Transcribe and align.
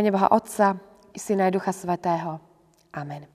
Mene 0.00 0.16
Boha 0.16 0.32
Otca 0.32 0.80
i 1.12 1.18
Syna 1.20 1.48
i 1.48 1.52
Ducha 1.52 1.76
Svetého. 1.76 2.40
Amen. 2.96 3.28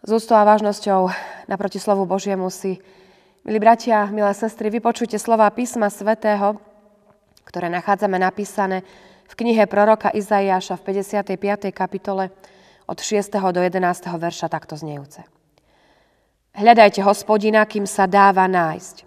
S 0.00 0.08
ústou 0.08 0.40
a 0.40 0.48
vážnosťou 0.48 1.12
naproti 1.52 1.76
slovu 1.76 2.08
Božiemu 2.08 2.48
si, 2.48 2.80
milí 3.44 3.60
bratia, 3.60 4.08
milé 4.08 4.32
sestry, 4.32 4.72
vypočujte 4.72 5.20
slova 5.20 5.44
písma 5.52 5.92
Svetého, 5.92 6.56
ktoré 7.44 7.68
nachádzame 7.68 8.16
napísané 8.16 8.88
v 9.28 9.34
knihe 9.36 9.68
proroka 9.68 10.08
Izaiáša 10.16 10.80
v 10.80 11.04
55. 11.04 11.36
kapitole 11.76 12.32
od 12.88 12.96
6. 12.96 13.28
do 13.52 13.60
11. 13.60 13.84
verša 14.16 14.48
takto 14.48 14.80
znejúce. 14.80 15.28
Hľadajte 16.56 17.04
hospodina, 17.04 17.68
kým 17.68 17.84
sa 17.84 18.08
dáva 18.08 18.48
nájsť. 18.48 19.04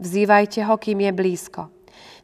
Vzývajte 0.00 0.64
ho, 0.64 0.80
kým 0.80 1.04
je 1.04 1.12
blízko. 1.12 1.68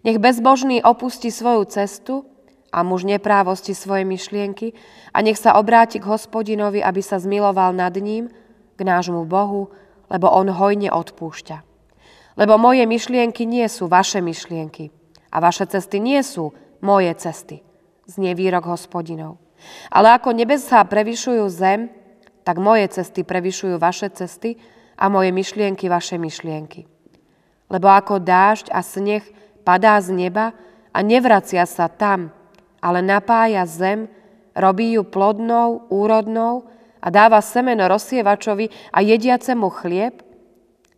Nech 0.08 0.16
bezbožný 0.16 0.80
opustí 0.80 1.28
svoju 1.28 1.68
cestu 1.68 2.31
a 2.72 2.80
muž 2.80 3.04
neprávosti 3.04 3.76
svoje 3.76 4.08
myšlienky 4.08 4.72
a 5.12 5.20
nech 5.20 5.36
sa 5.36 5.60
obráti 5.60 6.00
k 6.00 6.08
hospodinovi, 6.08 6.80
aby 6.80 7.04
sa 7.04 7.20
zmiloval 7.20 7.76
nad 7.76 7.92
ním, 8.00 8.32
k 8.74 8.80
nášmu 8.80 9.28
Bohu, 9.28 9.68
lebo 10.08 10.32
on 10.32 10.48
hojne 10.48 10.88
odpúšťa. 10.88 11.60
Lebo 12.40 12.56
moje 12.56 12.88
myšlienky 12.88 13.44
nie 13.44 13.68
sú 13.68 13.92
vaše 13.92 14.24
myšlienky 14.24 14.88
a 15.28 15.36
vaše 15.44 15.68
cesty 15.68 16.00
nie 16.00 16.24
sú 16.24 16.56
moje 16.80 17.12
cesty, 17.20 17.60
znie 18.08 18.32
výrok 18.32 18.72
hospodinov. 18.72 19.36
Ale 19.92 20.16
ako 20.16 20.32
nebesá 20.32 20.80
prevyšujú 20.82 21.44
zem, 21.52 21.92
tak 22.42 22.58
moje 22.58 22.88
cesty 22.90 23.22
prevyšujú 23.22 23.76
vaše 23.78 24.10
cesty 24.10 24.58
a 24.98 25.06
moje 25.12 25.30
myšlienky 25.30 25.86
vaše 25.86 26.18
myšlienky. 26.18 26.88
Lebo 27.70 27.88
ako 27.88 28.18
dážď 28.18 28.72
a 28.74 28.80
sneh 28.80 29.24
padá 29.62 30.00
z 30.02 30.12
neba 30.12 30.56
a 30.90 30.98
nevracia 31.00 31.64
sa 31.64 31.86
tam, 31.86 32.34
ale 32.82 32.98
napája 33.00 33.62
zem, 33.64 34.10
robí 34.58 34.98
ju 34.98 35.06
plodnou, 35.06 35.86
úrodnou 35.88 36.66
a 36.98 37.08
dáva 37.08 37.38
semeno 37.38 37.86
rozsievačovi 37.86 38.68
a 38.90 38.98
jediacemu 39.00 39.68
chlieb, 39.70 40.14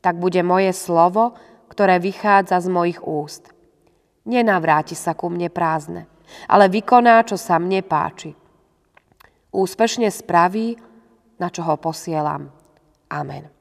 tak 0.01 0.17
bude 0.17 0.41
moje 0.41 0.73
slovo, 0.73 1.37
ktoré 1.69 2.01
vychádza 2.01 2.61
z 2.61 2.69
mojich 2.73 3.01
úst. 3.05 3.53
Nenavráti 4.25 4.97
sa 4.97 5.13
ku 5.13 5.29
mne 5.29 5.53
prázdne, 5.53 6.09
ale 6.49 6.73
vykoná, 6.73 7.21
čo 7.29 7.37
sa 7.37 7.61
mne 7.61 7.85
páči. 7.85 8.33
Úspešne 9.53 10.09
spraví, 10.09 10.81
na 11.37 11.53
čo 11.53 11.63
ho 11.63 11.77
posielam. 11.77 12.49
Amen. 13.13 13.53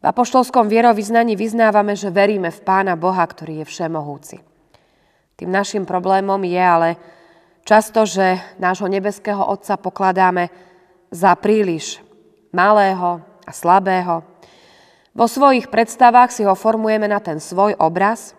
V 0.00 0.04
apoštolskom 0.04 0.70
vierovýznaní 0.70 1.34
vyznávame, 1.34 1.96
že 1.96 2.12
veríme 2.12 2.50
v 2.52 2.60
Pána 2.62 2.94
Boha, 2.94 3.22
ktorý 3.26 3.62
je 3.62 3.66
všemohúci. 3.66 4.55
Tým 5.36 5.52
našim 5.52 5.84
problémom 5.84 6.40
je 6.48 6.56
ale 6.56 6.96
často, 7.68 8.08
že 8.08 8.40
nášho 8.56 8.88
nebeského 8.88 9.44
Otca 9.44 9.76
pokladáme 9.76 10.48
za 11.12 11.36
príliš 11.36 12.00
malého 12.56 13.20
a 13.44 13.52
slabého. 13.52 14.24
Vo 15.12 15.26
svojich 15.28 15.68
predstavách 15.68 16.32
si 16.32 16.40
ho 16.44 16.56
formujeme 16.56 17.04
na 17.04 17.20
ten 17.20 17.36
svoj 17.36 17.76
obraz, 17.76 18.32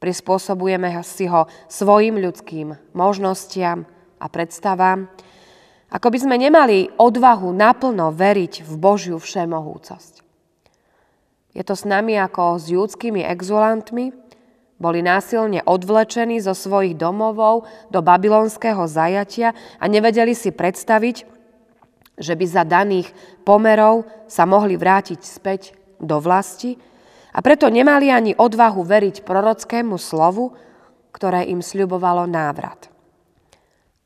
prispôsobujeme 0.00 0.96
si 1.04 1.28
ho 1.28 1.44
svojim 1.68 2.16
ľudským 2.16 2.72
možnostiam 2.96 3.84
a 4.16 4.26
predstavám, 4.32 5.12
ako 5.88 6.08
by 6.08 6.18
sme 6.20 6.36
nemali 6.36 6.88
odvahu 6.96 7.52
naplno 7.52 8.12
veriť 8.12 8.64
v 8.64 8.72
Božiu 8.80 9.16
všemohúcosť. 9.20 10.24
Je 11.56 11.62
to 11.64 11.74
s 11.76 11.88
nami 11.88 12.16
ako 12.20 12.60
s 12.60 12.68
judskými 12.68 13.24
exulantmi, 13.24 14.12
boli 14.78 15.02
násilne 15.02 15.60
odvlečení 15.66 16.38
zo 16.38 16.54
svojich 16.54 16.94
domovov 16.94 17.66
do 17.90 17.98
babylonského 17.98 18.86
zajatia 18.86 19.52
a 19.82 19.84
nevedeli 19.90 20.32
si 20.38 20.54
predstaviť, 20.54 21.26
že 22.18 22.34
by 22.34 22.46
za 22.46 22.62
daných 22.62 23.10
pomerov 23.42 24.06
sa 24.30 24.46
mohli 24.46 24.78
vrátiť 24.78 25.20
späť 25.22 25.74
do 25.98 26.22
vlasti 26.22 26.78
a 27.34 27.38
preto 27.42 27.66
nemali 27.70 28.10
ani 28.10 28.32
odvahu 28.38 28.82
veriť 28.82 29.26
prorockému 29.26 29.98
slovu, 29.98 30.54
ktoré 31.10 31.50
im 31.50 31.58
sľubovalo 31.62 32.26
návrat. 32.30 32.90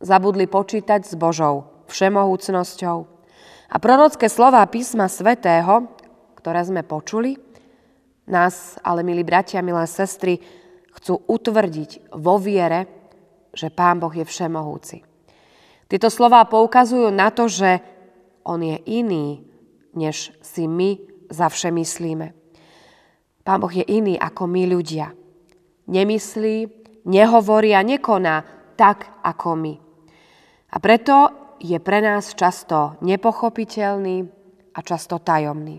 Zabudli 0.00 0.48
počítať 0.48 1.04
s 1.04 1.14
Božou 1.14 1.84
všemohúcnosťou 1.92 2.98
a 3.72 3.76
prorocké 3.76 4.28
slová 4.28 4.64
písma 4.68 5.08
svätého, 5.08 5.88
ktoré 6.36 6.64
sme 6.64 6.82
počuli, 6.84 7.36
nás, 8.26 8.78
ale 8.82 9.02
milí 9.02 9.22
bratia, 9.26 9.64
milé 9.64 9.84
sestry, 9.88 10.40
chcú 10.96 11.24
utvrdiť 11.26 12.12
vo 12.16 12.36
viere, 12.36 12.88
že 13.52 13.68
Pán 13.68 14.00
Boh 14.00 14.12
je 14.12 14.24
všemohúci. 14.24 15.04
Tieto 15.88 16.08
slová 16.08 16.44
poukazujú 16.48 17.12
na 17.12 17.28
to, 17.28 17.52
že 17.52 17.84
On 18.48 18.58
je 18.58 18.80
iný, 18.88 19.44
než 19.92 20.32
si 20.40 20.64
my 20.64 20.96
za 21.28 21.52
vše 21.52 21.68
myslíme. 21.68 22.32
Pán 23.44 23.58
Boh 23.60 23.72
je 23.72 23.84
iný 23.84 24.16
ako 24.16 24.48
my 24.48 24.62
ľudia. 24.72 25.12
Nemyslí, 25.90 26.56
nehovorí 27.04 27.74
a 27.76 27.82
nekoná 27.82 28.46
tak 28.78 29.20
ako 29.20 29.48
my. 29.58 29.74
A 30.72 30.76
preto 30.80 31.16
je 31.60 31.76
pre 31.78 32.00
nás 32.00 32.32
často 32.32 32.96
nepochopiteľný 33.04 34.24
a 34.72 34.78
často 34.80 35.20
tajomný. 35.20 35.78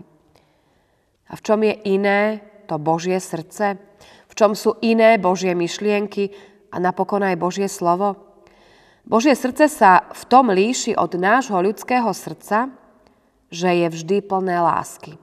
A 1.28 1.32
v 1.34 1.40
čom 1.42 1.60
je 1.64 1.74
iné 1.90 2.40
to 2.70 2.78
Božie 2.78 3.18
srdce? 3.18 3.93
Čom 4.34 4.58
sú 4.58 4.78
iné 4.82 5.16
Božie 5.16 5.54
myšlienky 5.54 6.30
a 6.74 6.82
napokon 6.82 7.22
aj 7.22 7.38
Božie 7.38 7.70
slovo. 7.70 8.18
Božie 9.06 9.36
srdce 9.36 9.70
sa 9.70 10.10
v 10.10 10.22
tom 10.26 10.50
líši 10.50 10.96
od 10.98 11.14
nášho 11.14 11.60
ľudského 11.60 12.08
srdca, 12.10 12.72
že 13.52 13.70
je 13.70 13.86
vždy 13.86 14.16
plné 14.26 14.58
lásky. 14.58 15.14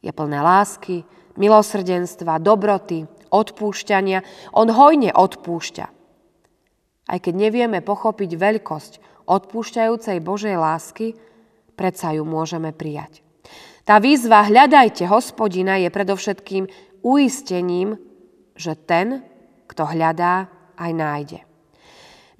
Je 0.00 0.12
plné 0.14 0.40
lásky, 0.40 1.04
milosrdenstva, 1.36 2.38
dobroty, 2.38 3.04
odpúšťania. 3.28 4.22
On 4.54 4.70
hojne 4.70 5.10
odpúšťa. 5.10 5.86
Aj 7.04 7.18
keď 7.20 7.34
nevieme 7.36 7.84
pochopiť 7.84 8.30
veľkosť 8.38 8.92
odpúšťajúcej 9.28 10.18
Božej 10.24 10.56
lásky, 10.56 11.18
predsa 11.74 12.14
ju 12.16 12.24
môžeme 12.24 12.70
prijať. 12.72 13.20
Tá 13.84 14.00
výzva 14.00 14.48
hľadajte 14.48 15.04
hospodina 15.04 15.76
je 15.76 15.92
predovšetkým 15.92 16.64
uistením, 17.04 18.00
že 18.56 18.72
ten, 18.74 19.20
kto 19.68 19.84
hľadá, 19.84 20.48
aj 20.74 20.90
nájde. 20.90 21.40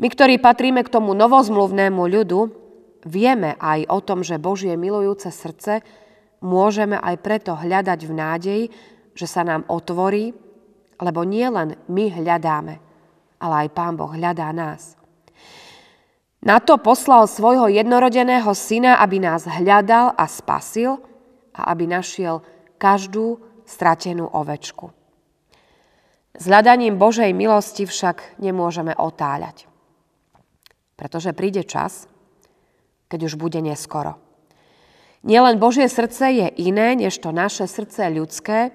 My, 0.01 0.11
ktorí 0.11 0.43
patríme 0.43 0.83
k 0.83 0.91
tomu 0.91 1.15
novozmluvnému 1.15 2.03
ľudu, 2.03 2.41
vieme 3.07 3.55
aj 3.61 3.87
o 3.93 3.99
tom, 4.03 4.27
že 4.27 4.43
Božie 4.43 4.75
milujúce 4.75 5.31
srdce 5.31 5.85
môžeme 6.43 6.99
aj 6.99 7.15
preto 7.23 7.55
hľadať 7.55 8.01
v 8.03 8.13
nádeji, 8.13 8.65
že 9.15 9.27
sa 9.31 9.47
nám 9.47 9.63
otvorí, 9.71 10.35
lebo 10.99 11.23
nie 11.23 11.47
len 11.47 11.79
my 11.87 12.11
hľadáme, 12.11 12.75
ale 13.39 13.55
aj 13.67 13.69
Pán 13.71 13.95
Boh 13.95 14.11
hľadá 14.11 14.51
nás. 14.51 14.99
Na 16.45 16.61
to 16.61 16.77
poslal 16.77 17.25
svojho 17.25 17.73
jednorodeného 17.73 18.53
syna, 18.53 19.01
aby 19.01 19.17
nás 19.17 19.49
hľadal 19.49 20.13
a 20.13 20.29
spasil 20.29 21.01
a 21.57 21.73
aby 21.73 21.89
našiel 21.89 22.45
každú 22.77 23.41
stratenú 23.65 24.29
ovečku. 24.29 24.93
S 26.35 26.51
hľadaním 26.51 26.99
Božej 26.99 27.31
milosti 27.31 27.87
však 27.87 28.43
nemôžeme 28.43 28.91
otáľať. 28.95 29.71
Pretože 30.99 31.35
príde 31.35 31.63
čas, 31.63 32.11
keď 33.07 33.31
už 33.31 33.35
bude 33.39 33.59
neskoro. 33.63 34.19
Nielen 35.25 35.57
Božie 35.57 35.89
srdce 35.89 36.45
je 36.45 36.49
iné, 36.69 36.99
než 36.99 37.17
to 37.23 37.33
naše 37.33 37.65
srdce 37.65 38.13
ľudské, 38.13 38.75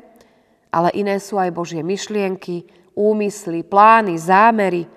ale 0.74 0.90
iné 0.98 1.22
sú 1.22 1.38
aj 1.38 1.54
Božie 1.54 1.84
myšlienky, 1.86 2.66
úmysly, 2.98 3.62
plány, 3.62 4.18
zámery, 4.18 4.88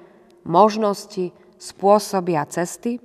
možnosti, 0.47 1.35
spôsoby 1.59 2.35
a 2.39 2.47
cesty. 2.49 2.99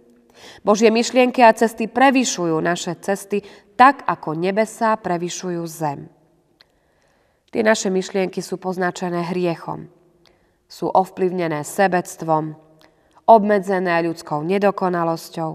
Božie 0.62 0.94
myšlienky 0.94 1.42
a 1.42 1.54
cesty 1.54 1.90
prevyšujú 1.90 2.58
naše 2.62 2.94
cesty 3.02 3.42
tak, 3.78 4.06
ako 4.06 4.38
nebesá 4.38 4.98
prevyšujú 4.98 5.64
zem. 5.66 6.10
Tie 7.48 7.64
naše 7.64 7.88
myšlienky 7.88 8.44
sú 8.44 8.60
poznačené 8.60 9.24
hriechom. 9.32 9.88
Sú 10.68 10.92
ovplyvnené 10.92 11.64
sebectvom, 11.64 12.60
obmedzené 13.24 14.04
ľudskou 14.04 14.44
nedokonalosťou. 14.44 15.52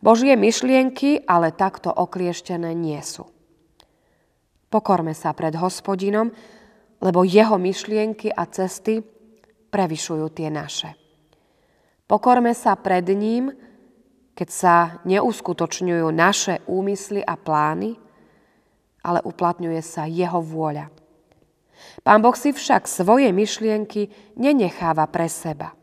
Božie 0.00 0.36
myšlienky 0.36 1.24
ale 1.28 1.52
takto 1.52 1.92
oklieštené 1.92 2.72
nie 2.72 3.00
sú. 3.04 3.28
Pokorme 4.72 5.12
sa 5.12 5.36
pred 5.36 5.54
hospodinom, 5.54 6.32
lebo 7.04 7.20
jeho 7.22 7.60
myšlienky 7.60 8.32
a 8.32 8.48
cesty 8.48 9.04
prevyšujú 9.72 10.26
tie 10.32 10.48
naše. 10.48 10.96
Pokorme 12.08 12.52
sa 12.56 12.76
pred 12.76 13.04
ním, 13.12 13.52
keď 14.34 14.48
sa 14.50 14.76
neuskutočňujú 15.08 16.08
naše 16.10 16.60
úmysly 16.66 17.22
a 17.24 17.38
plány, 17.38 17.96
ale 19.04 19.20
uplatňuje 19.20 19.84
sa 19.84 20.08
jeho 20.08 20.40
vôľa. 20.40 20.88
Pán 22.00 22.24
Boh 22.24 22.32
si 22.32 22.56
však 22.56 22.88
svoje 22.88 23.28
myšlienky 23.28 24.08
nenecháva 24.40 25.04
pre 25.06 25.28
seba. 25.28 25.76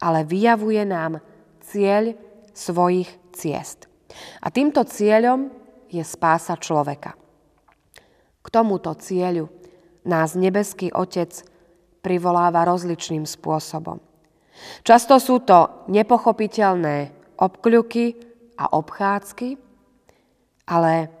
ale 0.00 0.24
vyjavuje 0.28 0.82
nám 0.84 1.20
cieľ 1.64 2.12
svojich 2.52 3.08
ciest. 3.32 3.88
A 4.40 4.48
týmto 4.52 4.84
cieľom 4.84 5.52
je 5.92 6.00
spása 6.04 6.56
človeka. 6.56 7.16
K 8.40 8.46
tomuto 8.48 8.94
cieľu 8.96 9.50
nás 10.06 10.38
nebeský 10.38 10.94
Otec 10.94 11.32
privoláva 12.00 12.62
rozličným 12.62 13.26
spôsobom. 13.26 13.98
Často 14.86 15.20
sú 15.20 15.42
to 15.44 15.84
nepochopiteľné 15.92 17.12
obkľuky 17.36 18.04
a 18.56 18.72
obchádzky, 18.72 19.48
ale 20.70 21.12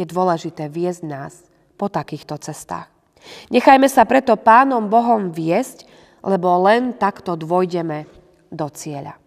je 0.00 0.08
dôležité 0.08 0.72
viesť 0.72 1.02
nás 1.04 1.32
po 1.76 1.92
takýchto 1.92 2.40
cestách. 2.40 2.88
Nechajme 3.52 3.84
sa 3.84 4.08
preto 4.08 4.40
Pánom 4.40 4.88
Bohom 4.88 5.28
viesť, 5.28 5.84
lebo 6.24 6.56
len 6.64 6.96
takto 6.96 7.36
dôjdeme 7.36 8.08
do 8.48 8.66
cieľa. 8.72 9.20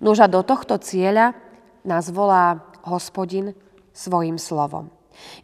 Nož 0.00 0.24
do 0.28 0.40
tohto 0.40 0.80
cieľa 0.80 1.36
nás 1.84 2.08
volá 2.08 2.64
hospodin 2.84 3.52
svojim 3.92 4.40
slovom. 4.40 4.88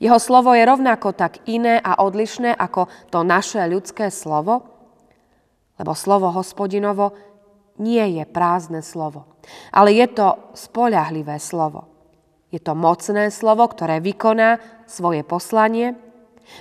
Jeho 0.01 0.17
slovo 0.17 0.57
je 0.57 0.65
rovnako 0.65 1.13
tak 1.13 1.45
iné 1.45 1.77
a 1.77 2.01
odlišné 2.01 2.57
ako 2.57 2.89
to 3.13 3.21
naše 3.21 3.61
ľudské 3.69 4.09
slovo, 4.09 4.65
lebo 5.77 5.93
slovo 5.93 6.33
hospodinovo 6.33 7.13
nie 7.77 8.17
je 8.17 8.25
prázdne 8.25 8.81
slovo, 8.81 9.29
ale 9.69 9.93
je 9.93 10.07
to 10.09 10.33
spoľahlivé 10.57 11.37
slovo. 11.37 11.96
Je 12.57 12.61
to 12.65 12.73
mocné 12.73 13.29
slovo, 13.29 13.69
ktoré 13.69 14.01
vykoná 14.01 14.57
svoje 14.89 15.21
poslanie. 15.29 15.93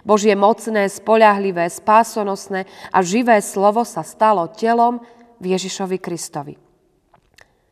Božie 0.03 0.35
mocné, 0.35 0.91
spoľahlivé, 0.91 1.71
spásonosné 1.71 2.67
a 2.91 2.99
živé 2.99 3.39
slovo 3.39 3.87
sa 3.87 4.03
stalo 4.03 4.51
telom 4.51 4.99
v 5.39 5.55
Ježišovi 5.55 5.95
Kristovi. 6.03 6.59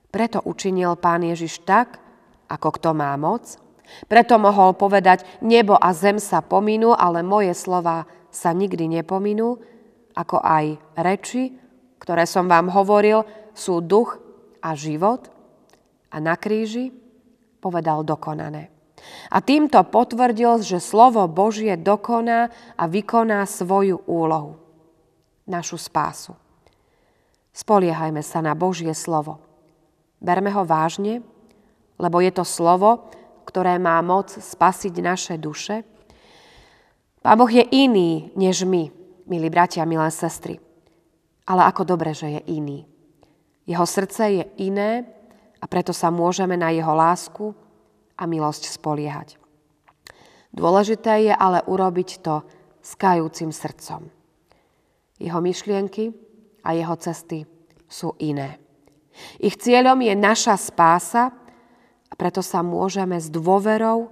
Preto 0.07 0.39
učinil 0.47 0.95
pán 0.95 1.27
Ježiš 1.27 1.67
tak, 1.67 1.99
ako 2.47 2.79
kto 2.79 2.95
má 2.95 3.11
moc, 3.19 3.59
preto 4.07 4.39
mohol 4.39 4.71
povedať, 4.71 5.27
nebo 5.43 5.75
a 5.75 5.91
zem 5.91 6.15
sa 6.15 6.39
pominú, 6.39 6.95
ale 6.95 7.27
moje 7.27 7.51
slova 7.51 8.07
sa 8.31 8.55
nikdy 8.55 8.87
nepominú, 8.87 9.59
ako 10.15 10.39
aj 10.39 10.79
reči, 10.95 11.59
ktoré 11.99 12.23
som 12.23 12.47
vám 12.47 12.71
hovoril, 12.71 13.27
sú 13.51 13.83
duch 13.83 14.15
a 14.63 14.71
život. 14.79 15.27
A 16.13 16.23
na 16.23 16.37
kríži 16.39 17.02
povedal 17.63 18.03
dokonané. 18.03 18.67
A 19.31 19.39
týmto 19.39 19.79
potvrdil, 19.87 20.59
že 20.59 20.83
slovo 20.83 21.23
Božie 21.31 21.79
dokoná 21.79 22.51
a 22.75 22.83
vykoná 22.87 23.47
svoju 23.47 24.03
úlohu, 24.03 24.59
našu 25.47 25.79
spásu. 25.79 26.35
Spoliehajme 27.55 28.19
sa 28.19 28.43
na 28.43 28.51
Božie 28.51 28.91
slovo. 28.91 29.39
Berme 30.19 30.51
ho 30.51 30.67
vážne, 30.67 31.23
lebo 31.95 32.19
je 32.19 32.31
to 32.35 32.43
slovo, 32.43 33.07
ktoré 33.47 33.79
má 33.79 33.99
moc 34.03 34.31
spasiť 34.31 34.93
naše 35.03 35.35
duše? 35.39 35.83
Pán 37.23 37.39
Boh 37.39 37.51
je 37.51 37.63
iný 37.63 38.31
než 38.35 38.67
my, 38.67 38.91
milí 39.27 39.47
bratia, 39.47 39.87
milé 39.87 40.11
sestry. 40.11 40.59
Ale 41.47 41.63
ako 41.67 41.83
dobre, 41.87 42.15
že 42.15 42.39
je 42.39 42.41
iný. 42.55 42.87
Jeho 43.63 43.87
srdce 43.87 44.23
je 44.31 44.43
iné 44.59 45.07
a 45.63 45.65
preto 45.71 45.95
sa 45.95 46.11
môžeme 46.11 46.59
na 46.59 46.75
jeho 46.75 46.91
lásku 46.91 47.55
a 48.19 48.27
milosť 48.27 48.67
spoliehať. 48.67 49.39
Dôležité 50.51 51.31
je 51.31 51.33
ale 51.33 51.63
urobiť 51.63 52.19
to 52.19 52.43
s 52.83 52.99
kajúcim 52.99 53.55
srdcom. 53.55 54.11
Jeho 55.23 55.39
myšlienky 55.39 56.11
a 56.67 56.75
jeho 56.75 56.99
cesty 56.99 57.47
sú 57.87 58.11
iné. 58.19 58.59
Ich 59.39 59.55
cieľom 59.55 60.03
je 60.03 60.13
naša 60.19 60.59
spása 60.59 61.31
a 62.11 62.13
preto 62.19 62.43
sa 62.43 62.59
môžeme 62.59 63.15
s 63.15 63.31
dôverou 63.31 64.11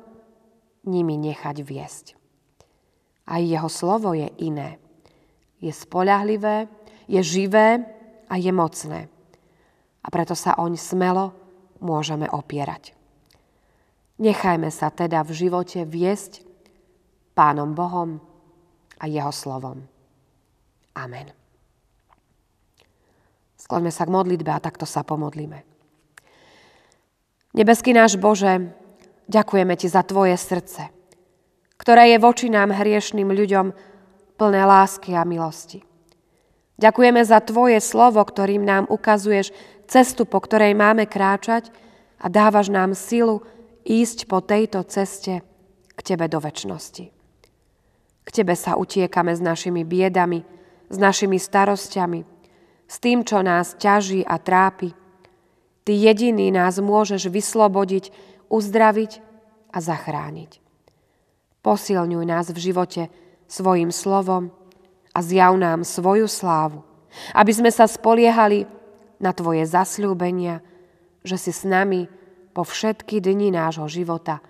nimi 0.88 1.20
nechať 1.20 1.58
viesť. 1.62 2.06
Aj 3.28 3.44
jeho 3.44 3.68
slovo 3.68 4.16
je 4.16 4.32
iné. 4.40 4.80
Je 5.62 5.70
spoľahlivé, 5.70 6.66
je 7.06 7.22
živé 7.22 7.86
a 8.26 8.34
je 8.40 8.50
mocné. 8.50 9.12
A 10.02 10.08
preto 10.10 10.34
sa 10.34 10.58
oň 10.58 10.80
smelo 10.80 11.41
môžeme 11.82 12.30
opierať. 12.30 12.94
Nechajme 14.22 14.70
sa 14.70 14.94
teda 14.94 15.26
v 15.26 15.34
živote 15.34 15.82
viesť 15.82 16.46
Pánom 17.34 17.74
Bohom 17.74 18.22
a 19.02 19.10
Jeho 19.10 19.34
slovom. 19.34 19.82
Amen. 20.94 21.34
Skloňme 23.58 23.90
sa 23.90 24.06
k 24.06 24.14
modlitbe 24.14 24.52
a 24.54 24.62
takto 24.62 24.86
sa 24.86 25.02
pomodlíme. 25.02 25.66
Nebeský 27.58 27.92
náš 27.92 28.16
Bože, 28.16 28.72
ďakujeme 29.28 29.74
Ti 29.76 29.88
za 29.90 30.06
Tvoje 30.06 30.38
srdce, 30.38 30.88
ktoré 31.82 32.14
je 32.14 32.18
voči 32.22 32.48
nám 32.54 32.72
hriešným 32.72 33.28
ľuďom 33.28 33.74
plné 34.38 34.62
lásky 34.66 35.18
a 35.18 35.26
milosti. 35.26 35.91
Ďakujeme 36.82 37.22
za 37.22 37.38
Tvoje 37.46 37.78
slovo, 37.78 38.20
ktorým 38.26 38.66
nám 38.66 38.90
ukazuješ 38.90 39.54
cestu, 39.86 40.26
po 40.26 40.42
ktorej 40.42 40.74
máme 40.74 41.06
kráčať 41.06 41.70
a 42.18 42.26
dávaš 42.26 42.74
nám 42.74 42.98
silu 42.98 43.46
ísť 43.86 44.26
po 44.26 44.42
tejto 44.42 44.82
ceste 44.90 45.46
k 45.94 46.00
Tebe 46.02 46.26
do 46.26 46.42
väčšnosti. 46.42 47.06
K 48.26 48.30
Tebe 48.34 48.58
sa 48.58 48.76
utiekame 48.82 49.38
s 49.38 49.42
našimi 49.42 49.86
biedami, 49.86 50.42
s 50.90 50.98
našimi 50.98 51.38
starostiami, 51.38 52.26
s 52.90 52.96
tým, 52.98 53.22
čo 53.22 53.46
nás 53.46 53.78
ťaží 53.78 54.26
a 54.26 54.42
trápi– 54.42 54.98
Ty 55.82 55.94
jediný 55.98 56.54
nás 56.54 56.78
môžeš 56.78 57.34
vyslobodiť, 57.34 58.14
uzdraviť 58.54 59.12
a 59.74 59.78
zachrániť. 59.82 60.62
Posilňuj 61.66 62.26
nás 62.26 62.54
v 62.54 62.60
živote 62.62 63.04
svojim 63.50 63.90
slovom 63.90 64.54
a 65.12 65.20
zjav 65.20 65.54
nám 65.60 65.84
svoju 65.84 66.28
slávu, 66.28 66.84
aby 67.36 67.52
sme 67.52 67.72
sa 67.72 67.88
spoliehali 67.88 68.64
na 69.22 69.36
Tvoje 69.36 69.68
zasľúbenia, 69.68 70.64
že 71.22 71.38
si 71.38 71.52
s 71.54 71.68
nami 71.68 72.10
po 72.52 72.66
všetky 72.66 73.22
dni 73.22 73.54
nášho 73.54 73.86
života 73.88 74.42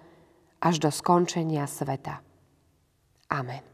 až 0.62 0.78
do 0.78 0.90
skončenia 0.94 1.66
sveta. 1.66 2.22
Amen. 3.32 3.71